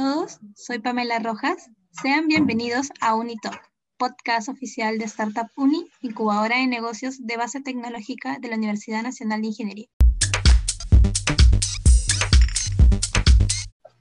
[0.00, 1.68] todos, soy Pamela Rojas.
[1.90, 3.60] Sean bienvenidos a Unitalk,
[3.98, 9.42] podcast oficial de Startup Uni, incubadora de negocios de base tecnológica de la Universidad Nacional
[9.42, 9.88] de Ingeniería.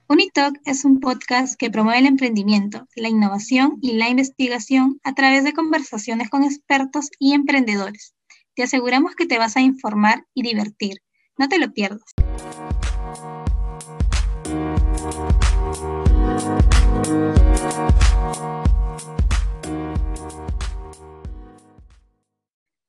[0.08, 5.44] Unitalk es un podcast que promueve el emprendimiento, la innovación y la investigación a través
[5.44, 8.16] de conversaciones con expertos y emprendedores.
[8.56, 11.00] Te aseguramos que te vas a informar y divertir.
[11.38, 12.06] No te lo pierdas.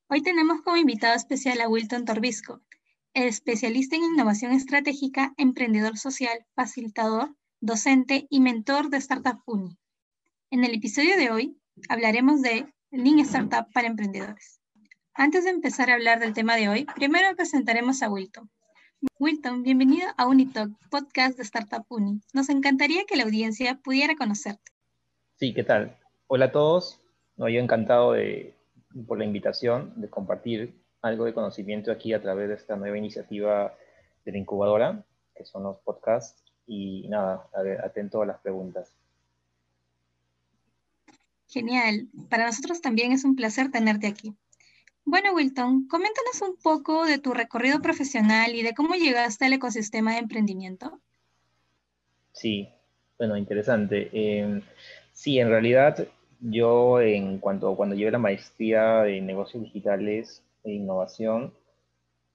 [0.09, 2.61] Hoy tenemos como invitado especial a Wilton Torbisco,
[3.15, 9.79] especialista en innovación estratégica, emprendedor social, facilitador, docente y mentor de Startup Uni.
[10.51, 11.57] En el episodio de hoy
[11.89, 14.61] hablaremos de Lean Startup para emprendedores.
[15.15, 18.51] Antes de empezar a hablar del tema de hoy, primero presentaremos a Wilton.
[19.17, 22.21] Wilton, bienvenido a Unitalk, podcast de Startup Uni.
[22.33, 24.71] Nos encantaría que la audiencia pudiera conocerte.
[25.37, 25.97] Sí, ¿qué tal?
[26.27, 27.01] Hola a todos.
[27.35, 28.53] No, yo encantado de,
[29.07, 33.73] por la invitación de compartir algo de conocimiento aquí a través de esta nueva iniciativa
[34.23, 35.03] de la incubadora,
[35.35, 36.43] que son los podcasts.
[36.67, 37.49] Y nada,
[37.83, 38.95] atento a las preguntas.
[41.47, 42.07] Genial.
[42.29, 44.35] Para nosotros también es un placer tenerte aquí.
[45.03, 50.13] Bueno, Wilton, coméntanos un poco de tu recorrido profesional y de cómo llegaste al ecosistema
[50.13, 50.99] de emprendimiento.
[52.31, 52.69] Sí,
[53.17, 54.09] bueno, interesante.
[54.13, 54.61] Eh,
[55.11, 56.07] sí, en realidad
[56.39, 61.53] yo, en cuanto cuando llevé la maestría de negocios digitales e innovación,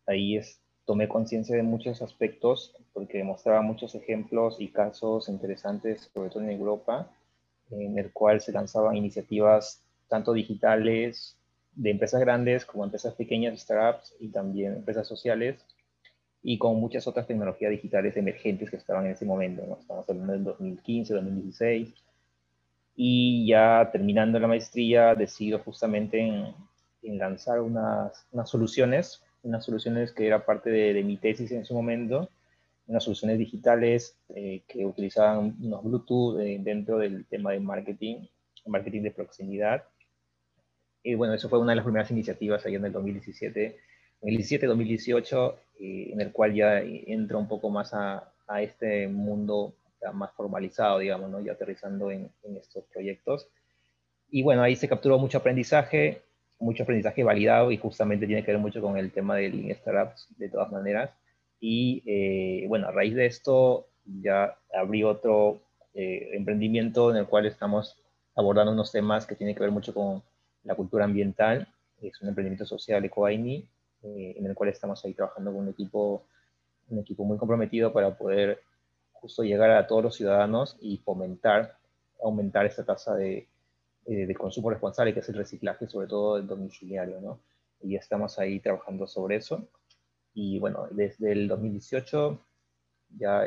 [0.06, 6.30] ahí es, tomé conciencia de muchos aspectos porque mostraba muchos ejemplos y casos interesantes, sobre
[6.30, 7.10] todo en Europa,
[7.70, 11.36] en el cual se lanzaban iniciativas tanto digitales
[11.76, 15.64] de empresas grandes como empresas pequeñas, startups y también empresas sociales
[16.42, 19.78] y con muchas otras tecnologías digitales emergentes que estaban en ese momento.
[19.80, 21.94] Estamos hablando del 2015, 2016
[22.96, 30.26] y ya terminando la maestría decido justamente en, lanzar unas, unas, soluciones, unas soluciones que
[30.26, 32.28] era parte de, mi tesis en su momento,
[32.86, 38.26] unas soluciones digitales eh, que utilizaban unos Bluetooth eh, dentro del tema de marketing,
[38.66, 39.84] marketing de proximidad.
[41.06, 43.78] Y bueno, eso fue una de las primeras iniciativas allá en el 2017,
[44.22, 49.74] 2017-2018, eh, en el cual ya entra un poco más a, a este mundo
[50.12, 51.40] más formalizado, digamos, ¿no?
[51.40, 53.48] y aterrizando en, estos proyectos.
[54.30, 56.22] Y bueno, ahí se capturó mucho aprendizaje,
[56.58, 60.28] mucho aprendizaje validado y justamente tiene que ver mucho con el tema del Lean Startups
[60.36, 61.10] de todas maneras.
[61.60, 65.60] Y eh, bueno, a raíz de esto ya abrí otro
[65.94, 67.96] eh, emprendimiento en el cual estamos
[68.34, 70.22] abordando unos temas que tienen que ver mucho con
[70.66, 71.68] la cultura ambiental.
[72.02, 73.68] Es un emprendimiento social, EcoAINI,
[74.02, 76.24] eh, en el cual estamos ahí trabajando con un equipo,
[76.90, 78.60] un equipo muy comprometido para poder
[79.12, 81.78] justo llegar a todos los ciudadanos y fomentar,
[82.22, 83.48] aumentar esta tasa de,
[84.04, 87.40] eh, de consumo responsable, que es el reciclaje, sobre todo el domiciliario, ¿no?
[87.82, 89.66] Y estamos ahí trabajando sobre eso.
[90.34, 92.38] Y bueno, desde el 2018
[93.18, 93.44] ya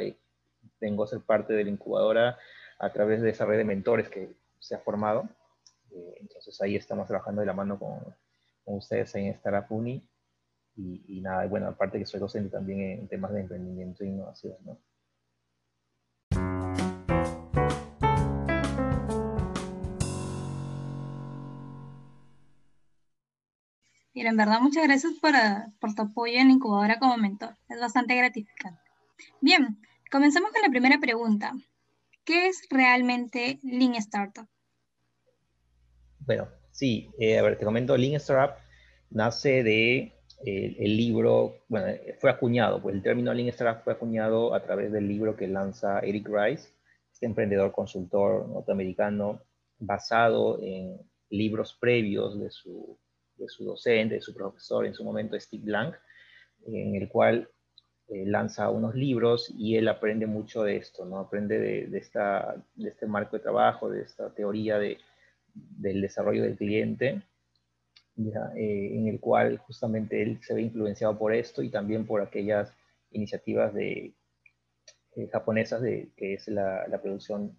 [0.80, 2.38] vengo a ser parte de la incubadora
[2.80, 5.30] a través de esa red de mentores que se ha formado.
[5.92, 8.16] Eh, entonces ahí estamos trabajando de la mano con,
[8.66, 10.08] ustedes en Startup Uni.
[10.76, 14.80] Y, nada, bueno, aparte que soy docente también en temas de emprendimiento e innovación, ¿no?
[24.14, 27.58] Mira, en verdad, muchas gracias por, ah, tu apoyo en la incubadora como mentor.
[27.68, 28.82] Es bastante gratificante.
[29.42, 31.54] Bien, comencemos con la primera pregunta.
[32.26, 34.48] ¿Qué es realmente Lean Startup?
[36.30, 38.56] Bueno, sí, eh, a ver, te comento, Lean Startup
[39.10, 40.14] nace de
[40.46, 41.88] eh, el libro, bueno,
[42.20, 46.02] fue acuñado, pues el término Lean Startup fue acuñado a través del libro que lanza
[46.02, 46.70] Eric Rice,
[47.12, 49.42] este emprendedor consultor norteamericano,
[49.80, 51.00] basado en
[51.32, 52.96] libros previos de su
[53.36, 55.96] de su docente, de su profesor en su momento, Steve Blank,
[56.68, 57.50] en el cual
[58.08, 61.18] eh, lanza unos libros y él aprende mucho de esto, ¿no?
[61.18, 65.00] Aprende de, esta, de este marco de trabajo, de esta teoría de,
[65.54, 67.22] del desarrollo del cliente,
[68.18, 72.74] eh, en el cual justamente él se ve influenciado por esto y también por aquellas
[73.12, 74.14] iniciativas de,
[75.16, 77.58] eh, japonesas de que es la, producción,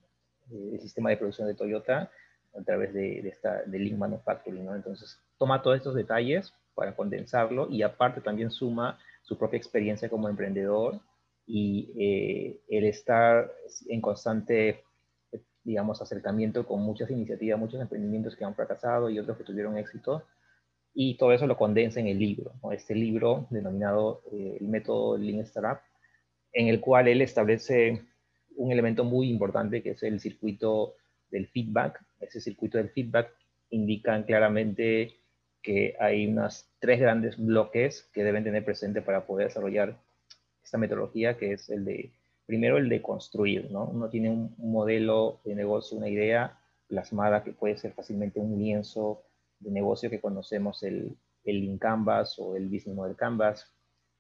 [0.51, 2.11] el sistema de producción de Toyota,
[2.59, 4.69] a través de, esta, de Lean Manufacturing.
[4.69, 10.29] Entonces, toma todos estos detalles para condensarlo y aparte también suma su propia experiencia como
[10.29, 11.01] emprendedor
[11.47, 13.53] y eh, el estar
[13.89, 14.85] en constante,
[15.65, 20.25] digamos, acercamiento con muchas iniciativas, muchos emprendimientos que han fracasado y otros que tuvieron éxito.
[20.93, 25.41] Y todo eso lo condensa en el libro, este libro denominado eh, el método Lean
[25.41, 25.81] Startup,
[26.53, 28.03] en el cual él establece
[28.57, 30.95] un elemento muy importante que es el circuito
[31.31, 32.05] del feedback.
[32.19, 33.33] Ese circuito del feedback
[33.71, 35.21] indican claramente
[35.63, 39.97] que hay unos tres grandes bloques que deben tener presente para poder desarrollar
[40.63, 42.13] esta metodología, que es el de,
[42.51, 43.85] primero el de construir, ¿no?
[43.85, 46.59] Uno tiene un modelo de negocio, una idea
[46.89, 49.23] plasmada que puede ser fácilmente un lienzo
[49.61, 53.73] de negocio que conocemos, el, el Canvas o el Business Model Canvas,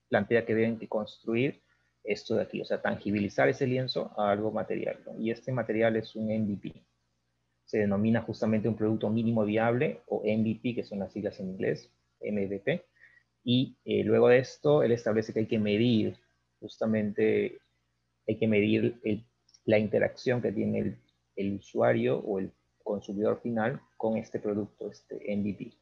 [0.08, 1.60] plantea que deben que construir
[2.04, 5.00] esto de aquí, o sea, tangibilizar ese lienzo a algo material.
[5.18, 6.84] Y este material es un MVP.
[7.64, 11.90] Se denomina justamente un producto mínimo viable o MVP, que son las siglas en inglés,
[12.20, 12.84] MVP.
[13.42, 16.16] Y eh, luego de esto, él establece que hay que medir,
[16.60, 17.58] justamente,
[18.30, 19.00] hay que medir
[19.64, 20.96] la interacción que tiene
[21.36, 25.72] el, usuario o el consumidor final con este producto, este MVP.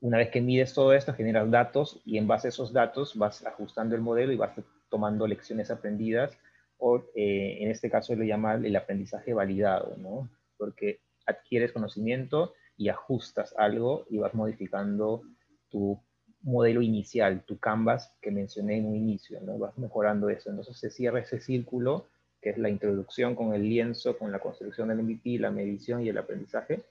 [0.00, 3.44] Una vez que mides todo esto, generas datos y en base a esos datos vas
[3.44, 4.52] ajustando el modelo y vas
[4.88, 6.36] tomando lecciones aprendidas
[6.78, 10.28] o eh, en este caso lo llama el aprendizaje validado, ¿no?
[10.56, 15.22] Porque adquieres conocimiento y ajustas algo y vas modificando
[15.68, 16.00] tu
[16.42, 19.58] modelo inicial, tu canvas que mencioné en un inicio, ¿no?
[19.58, 20.50] Vas mejorando eso.
[20.50, 22.06] Entonces se cierra ese círculo
[22.40, 26.08] que es la introducción con el lienzo, con la construcción del MVP, la medición y
[26.08, 26.82] el aprendizaje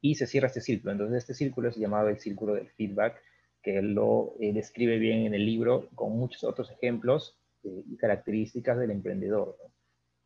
[0.00, 0.92] y se cierra este círculo.
[0.92, 3.22] Entonces este círculo es llamado el círculo del feedback,
[3.62, 8.78] que lo eh, describe bien en el libro con muchos otros ejemplos eh, y características
[8.78, 9.56] del emprendedor.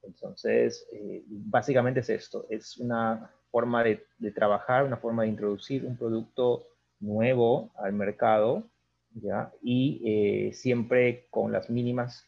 [0.03, 5.97] Entonces, eh, básicamente es esto, es una forma de, trabajar, una forma de introducir un
[5.97, 6.69] producto
[7.01, 8.69] nuevo al mercado,
[9.11, 9.53] ¿ya?
[9.63, 12.25] Y siempre con las mínimas,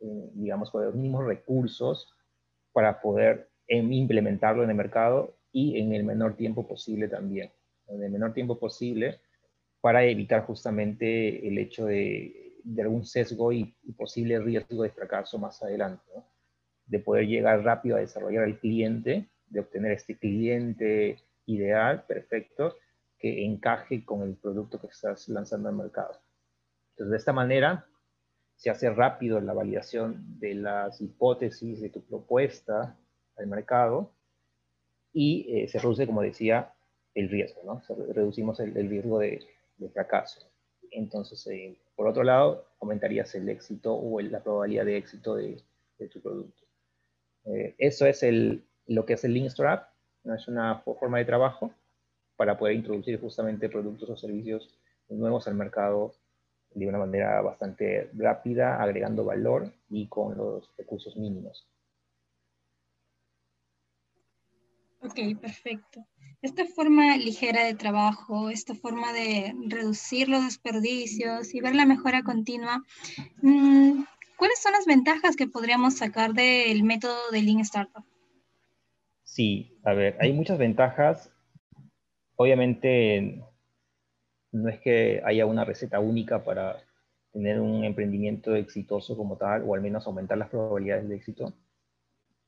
[0.00, 2.12] digamos, con los mínimos recursos
[2.72, 7.50] para poder em, implementarlo en el mercado y en el menor tiempo posible también.
[7.88, 9.20] En el menor tiempo posible
[9.80, 15.62] para evitar justamente el hecho de, de algún sesgo y, posible riesgo de fracaso más
[15.62, 16.10] adelante.
[16.86, 22.76] De poder llegar rápido a desarrollar el cliente, de obtener este cliente ideal, perfecto,
[23.22, 26.20] que encaje con el producto que estás lanzando al mercado.
[26.90, 27.86] Entonces, de esta manera,
[28.56, 32.98] se hace rápido la validación de las hipótesis de tu propuesta
[33.36, 34.12] al mercado
[35.12, 36.74] y eh, se reduce, como decía,
[37.14, 37.80] el riesgo, ¿no?
[38.12, 39.46] reducimos el, riesgo de,
[39.92, 40.40] fracaso.
[40.90, 45.62] Entonces, eh, por otro lado, aumentarías el éxito o la probabilidad de éxito de,
[46.10, 46.64] tu producto.
[47.44, 48.24] Eh, eso es
[48.86, 49.86] lo que es el Lean Startup,
[50.24, 50.34] ¿no?
[50.34, 51.72] es una forma de trabajo
[52.42, 54.76] para poder introducir justamente productos o servicios
[55.08, 56.12] nuevos al mercado
[56.74, 61.68] de una manera bastante rápida, agregando valor y con los recursos mínimos.
[65.02, 66.04] Ok, perfecto.
[66.42, 72.24] Esta forma ligera de trabajo, esta forma de reducir los desperdicios y ver la mejora
[72.24, 72.82] continua,
[73.40, 74.02] mm,
[74.36, 78.04] ¿cuáles son las ventajas que podríamos sacar del método de Lean Startup?
[79.22, 81.31] Sí, a ver, hay muchas ventajas.
[82.36, 83.42] Obviamente,
[84.52, 86.78] no es que haya una receta única para
[87.32, 91.52] tener un emprendimiento exitoso como tal, o al menos aumentar las probabilidades de éxito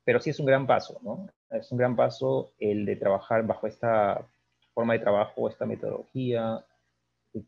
[0.04, 1.28] pero sí es un gran paso, ¿no?
[1.50, 4.26] Es un gran paso el de trabajar bajo esta
[4.74, 6.64] forma de trabajo, esta metodología.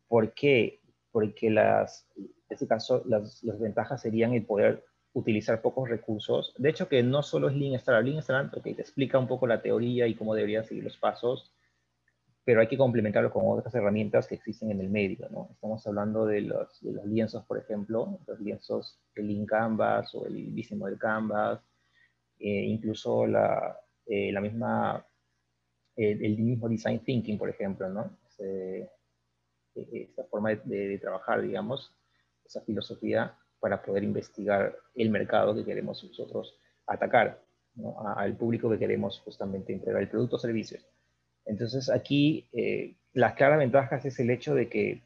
[0.09, 0.81] ¿Por qué?
[1.13, 6.55] Porque las, en este caso las, las ventajas serían el poder utilizar pocos recursos.
[6.59, 8.07] De hecho, que no solo es Lean Startup.
[8.07, 11.53] Lean Startup okay, te explica un poco la teoría y cómo deberían seguir los pasos,
[12.47, 15.29] pero hay que complementarlo con otras herramientas que existen en el medio.
[15.31, 15.49] ¿no?
[15.51, 20.27] Estamos hablando de los, de los lienzos, por ejemplo, los lienzos, el Lean Canvas o
[20.29, 21.61] el Business del Canvas,
[22.39, 23.77] eh, incluso la,
[24.07, 25.05] eh, la misma,
[25.97, 28.17] el mismo design thinking, por ejemplo, ¿no?
[28.39, 28.89] E,
[29.75, 31.93] esta forma de, trabajar, digamos,
[32.45, 37.43] esa filosofía para poder investigar el mercado que queremos nosotros atacar,
[37.75, 37.97] ¿no?
[38.17, 40.79] al público que queremos justamente entregar el producto o servicio.
[41.47, 45.03] Entonces aquí eh, las claras ventajas es el hecho de que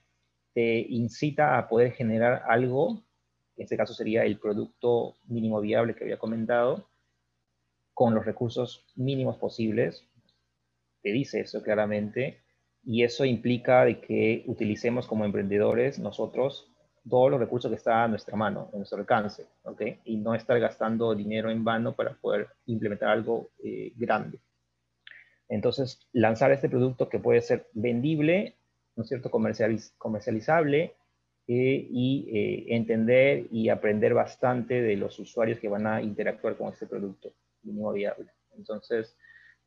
[0.54, 3.02] te incita a poder generar algo,
[3.56, 6.88] en este caso sería el producto mínimo viable que había comentado,
[7.94, 10.04] con los recursos mínimos posibles,
[11.02, 12.40] te dice eso claramente,
[12.84, 16.66] y eso implica de que utilicemos como emprendedores nosotros
[17.08, 19.82] todos los recursos que están a nuestra mano, a nuestro alcance, ¿ok?
[20.04, 24.40] Y no estar gastando dinero en vano para poder implementar algo eh, grande.
[25.50, 28.54] Entonces, lanzar este producto que puede ser vendible,
[28.96, 30.94] ¿no es cierto?, comercializable
[31.48, 36.72] eh, y eh, entender y aprender bastante de los usuarios que van a interactuar con
[36.72, 37.32] este producto
[37.64, 38.30] mínimo viable.
[38.56, 39.16] Entonces,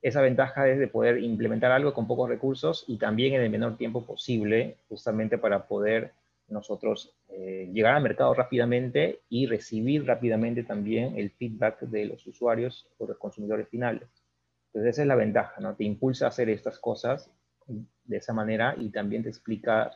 [0.01, 3.75] esa ventaja es de poder implementar algo con pocos recursos y también en el menor
[3.75, 6.13] tiempo posible, justamente para poder
[6.47, 12.87] nosotros eh, llegar al mercado rápidamente y recibir rápidamente también el feedback de los usuarios
[12.97, 14.22] o los consumidores finales.
[14.73, 15.75] Entonces esa es la ventaja, ¿no?
[15.75, 17.29] Te impulsa a hacer estas cosas
[17.67, 19.91] de esa manera y también te explica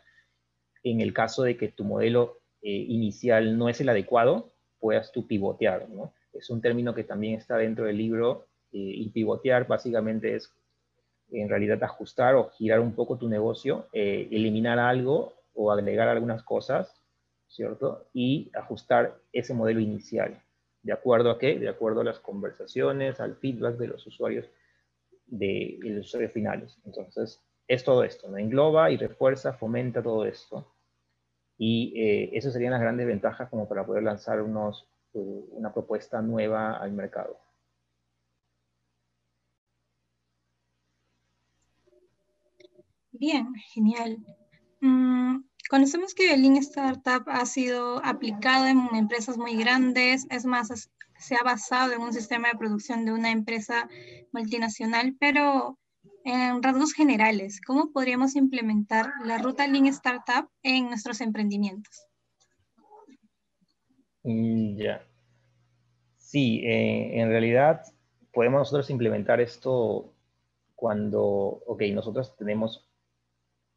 [0.84, 5.26] en el caso de que tu modelo eh, inicial no es el adecuado, puedas tú
[5.26, 6.14] pivotear, ¿no?
[6.32, 10.54] Es un término que también está dentro del libro eh, y pivotear básicamente es
[11.32, 16.44] en realidad ajustar o girar un poco tu negocio, eh, eliminar algo o agregar algunas
[16.44, 17.02] cosas,
[17.48, 18.08] ¿cierto?
[18.14, 20.40] Y ajustar ese modelo inicial.
[20.84, 21.58] ¿De acuerdo a qué?
[21.58, 24.46] De acuerdo a las conversaciones, al feedback de los usuarios,
[25.28, 26.80] de, los usuarios finales.
[26.86, 28.38] Entonces, es todo esto, ¿no?
[28.38, 30.74] Engloba y refuerza, fomenta todo esto.
[31.58, 36.22] Y eh, esas serían las grandes ventajas como para poder lanzar unos, eh, una propuesta
[36.22, 37.40] nueva al mercado.
[43.12, 44.18] Bien, genial.
[44.80, 50.92] Mm, conocemos que el Lean Startup ha sido aplicado en empresas muy grandes, es más,
[51.20, 53.90] se ha basado en un sistema de producción de una empresa
[54.32, 55.78] multinacional, pero
[56.24, 62.08] en rasgos generales, ¿cómo podríamos implementar la ruta Lean Startup en nuestros emprendimientos?
[64.24, 65.02] Mm, ya.
[66.18, 67.82] Sí, eh, en realidad
[68.34, 70.14] podemos nosotros implementar esto
[70.76, 72.88] cuando, ok, nosotros tenemos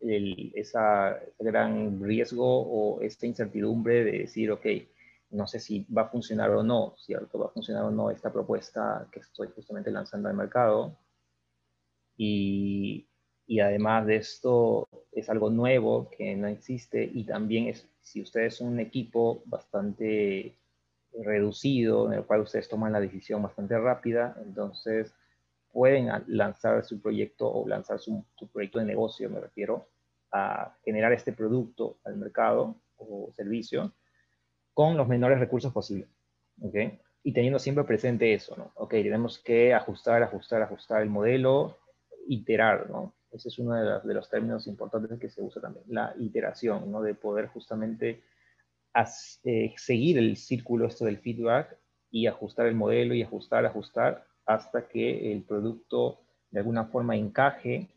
[0.00, 4.66] el, esa, gran riesgo o esta incertidumbre de decir, ok,
[5.30, 7.38] no sé si va a funcionar o no, ¿cierto?
[7.38, 10.98] Va a funcionar o no esta propuesta que estoy justamente lanzando al mercado.
[12.16, 13.08] Y,
[13.46, 18.56] y además de esto, es algo nuevo que no existe y también es, si ustedes
[18.56, 20.56] son un equipo bastante
[21.12, 25.14] reducido, en el cual ustedes toman la decisión bastante rápida, entonces
[25.72, 29.88] pueden lanzar su proyecto o lanzar su, proyecto de negocio, me refiero,
[30.32, 33.92] a generar este producto al mercado o servicio
[34.80, 36.08] con los menores recursos posibles.
[36.62, 36.98] ¿okay?
[37.22, 38.72] Y teniendo siempre presente eso, ¿no?
[38.76, 41.76] Ok, tenemos que ajustar, ajustar, ajustar el modelo,
[42.26, 43.12] iterar, ¿no?
[43.30, 47.02] Ese es uno de, de los términos importantes que se usa también, la iteración, ¿no?
[47.02, 48.22] De poder justamente
[49.44, 51.76] eh, seguir el círculo esto del feedback
[52.10, 56.20] y ajustar el modelo y ajustar, ajustar hasta que el producto
[56.50, 57.90] de alguna forma encaje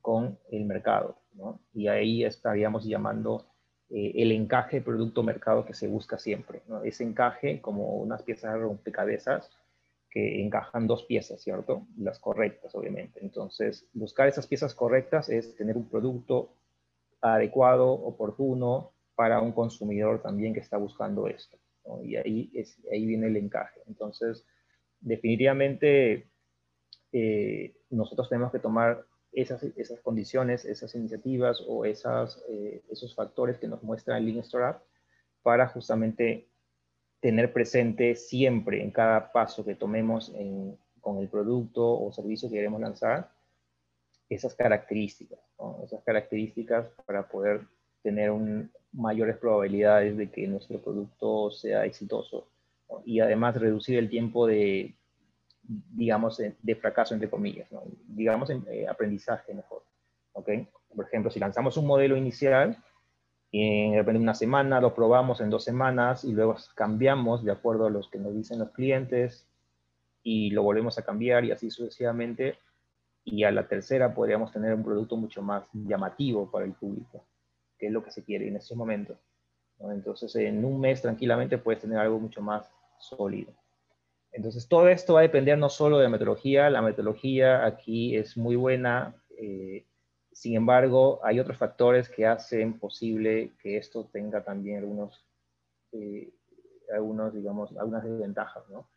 [0.00, 1.18] con el mercado.
[1.32, 1.58] ¿no?
[1.74, 3.46] Y ahí estaríamos llamando
[3.96, 6.62] eh, el encaje producto-mercado que se busca siempre.
[6.66, 6.82] ¿no?
[6.82, 9.52] Ese encaje como unas piezas de rompecabezas
[10.10, 11.86] que encajan dos piezas, ¿cierto?
[11.96, 13.20] Las correctas, obviamente.
[13.22, 16.56] Entonces, buscar esas piezas correctas es tener un producto
[17.20, 21.56] adecuado, oportuno, para un consumidor también que está buscando esto.
[22.02, 23.80] Y ahí, es, ahí viene el encaje.
[23.86, 24.44] Entonces,
[24.98, 26.26] definitivamente
[27.12, 33.58] eh, nosotros tenemos que tomar esas, esas condiciones, esas iniciativas o esas, eh, esos factores
[33.58, 34.82] que nos muestra el Lean Startup
[35.42, 36.48] para justamente
[37.20, 40.32] tener presente siempre en cada paso que tomemos
[41.00, 43.30] con el producto o servicio que queremos lanzar,
[44.28, 45.38] esas características,
[45.84, 47.62] esas características para poder
[48.02, 48.32] tener
[48.92, 52.48] mayores probabilidades de que nuestro producto sea exitoso
[53.04, 54.94] y además reducir el tiempo de,
[55.66, 57.68] digamos, de fracaso, entre comillas,
[58.06, 59.82] digamos, en, eh, aprendizaje mejor.
[60.32, 60.68] ¿okay?
[60.94, 62.76] Por ejemplo, si lanzamos un modelo inicial,
[63.50, 67.86] y de repente una semana lo probamos en dos semanas y luego cambiamos de acuerdo
[67.86, 69.46] a los que nos dicen los clientes
[70.24, 72.58] y lo volvemos a cambiar y así sucesivamente.
[73.24, 77.24] Y a la tercera podríamos tener un producto mucho más llamativo para el público
[77.78, 79.18] que es lo que se quiere en estos momentos.
[79.80, 83.52] Entonces, en un mes tranquilamente puedes tener algo mucho más sólido.
[84.34, 88.36] Entonces, todo esto va a depender no solo de la metodología, la metodología aquí es
[88.36, 89.86] muy buena, eh,
[90.32, 95.24] sin embargo, hay otros factores que hacen posible que esto tenga también algunos,
[95.92, 96.34] eh,
[96.92, 98.90] algunos digamos, algunas desventajas, ¿no?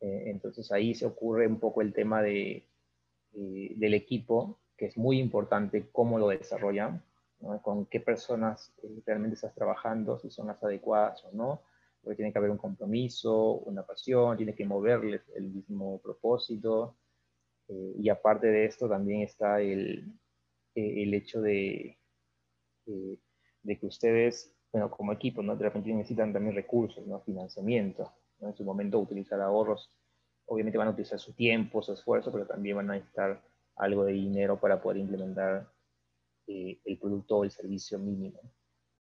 [0.00, 2.68] Eh, entonces, ahí se ocurre un poco el tema de,
[3.32, 7.02] del equipo, que es muy importante cómo lo desarrollan,
[7.62, 11.62] con qué personas eh, realmente estás trabajando, si son las adecuadas o no,
[12.06, 16.98] porque tiene que haber un compromiso, una pasión, tiene que moverles el mismo propósito.
[17.66, 20.12] Eh, y aparte de esto también está el,
[20.76, 21.98] eh, el hecho de,
[22.84, 25.56] de que ustedes, bueno, como equipo, ¿no?
[25.56, 27.22] de repente necesitan también recursos, ¿no?
[27.22, 28.12] financiamiento.
[28.38, 29.90] En su momento utilizar ahorros,
[30.44, 33.42] obviamente van a utilizar su tiempo, su esfuerzo, pero también van a necesitar
[33.74, 35.68] algo de dinero para poder implementar
[36.46, 38.38] eh, el producto o el servicio mínimo.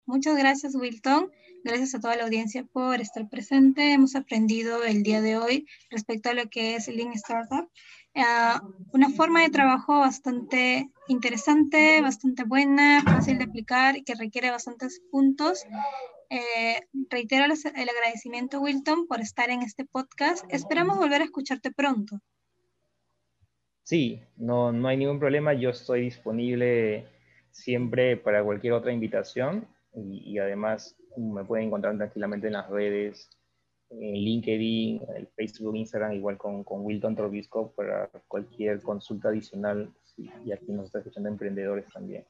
[0.07, 1.31] Muchas gracias, Wilton.
[1.65, 3.93] Gracias a toda la audiencia por estar presente.
[3.93, 7.71] Hemos aprendido el día de hoy respecto a lo que es Lean Startup.
[8.17, 8.61] Ah,
[8.93, 15.01] una forma de trabajo bastante interesante, bastante buena, fácil de aplicar y que requiere bastantes
[15.11, 15.65] puntos.
[16.31, 20.45] Eh, reitero el agradecimiento, Wilton, por estar en este podcast.
[20.49, 22.19] Esperamos volver a escucharte pronto.
[23.85, 25.55] Sí, no, no hay ningún problema.
[25.55, 27.07] Yo estoy disponible
[27.53, 33.31] siempre para cualquier otra invitación y, y además me pueden encontrar tranquilamente en las redes
[34.01, 40.53] en LinkedIn, el Facebook, Instagram, igual con, con Wilton Trobisco para cualquier consulta adicional y
[40.53, 42.25] aquí nos está escuchando emprendedores también.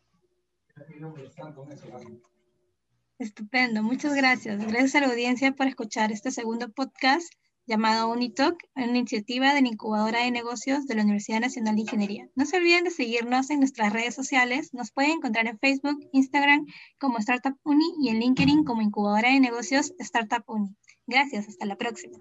[3.18, 4.58] Estupendo, muchas gracias.
[4.66, 7.32] Gracias a la audiencia por escuchar este segundo podcast
[7.66, 12.28] llamado Unitalk, una iniciativa de la incubadora de negocios de la Universidad Nacional de Ingeniería.
[12.34, 14.72] No se olviden de seguirnos en nuestras redes sociales.
[14.72, 16.66] Nos pueden encontrar en Facebook, Instagram
[16.98, 20.76] como Startup Uni y en LinkedIn como incubadora de negocios Startup Uni.
[21.06, 22.18] Gracias, hasta la próxima.